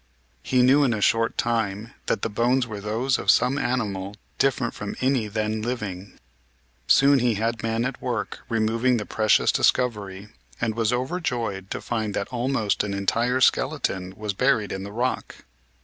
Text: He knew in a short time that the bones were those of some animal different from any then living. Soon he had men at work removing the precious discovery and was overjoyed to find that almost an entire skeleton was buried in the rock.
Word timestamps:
He 0.41 0.63
knew 0.63 0.83
in 0.83 0.95
a 0.95 0.99
short 0.99 1.37
time 1.37 1.93
that 2.07 2.23
the 2.23 2.27
bones 2.31 2.65
were 2.65 2.81
those 2.81 3.19
of 3.19 3.29
some 3.29 3.59
animal 3.59 4.15
different 4.39 4.73
from 4.73 4.95
any 4.99 5.27
then 5.27 5.61
living. 5.61 6.17
Soon 6.87 7.19
he 7.19 7.35
had 7.35 7.61
men 7.61 7.85
at 7.85 8.01
work 8.01 8.39
removing 8.49 8.97
the 8.97 9.05
precious 9.05 9.51
discovery 9.51 10.29
and 10.59 10.73
was 10.73 10.91
overjoyed 10.91 11.69
to 11.69 11.81
find 11.81 12.15
that 12.15 12.29
almost 12.29 12.83
an 12.83 12.95
entire 12.95 13.41
skeleton 13.41 14.15
was 14.17 14.33
buried 14.33 14.71
in 14.71 14.81
the 14.81 14.91
rock. 14.91 15.35